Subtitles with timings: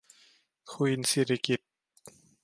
[0.71, 1.69] ควีนสิริกิติ์